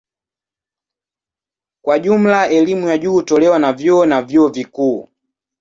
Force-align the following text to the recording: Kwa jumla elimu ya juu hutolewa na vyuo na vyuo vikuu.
Kwa 1.81 1.99
jumla 1.99 2.49
elimu 2.49 2.87
ya 2.89 2.97
juu 2.97 3.13
hutolewa 3.13 3.59
na 3.59 3.73
vyuo 3.73 4.05
na 4.05 4.21
vyuo 4.21 4.47
vikuu. 4.47 5.07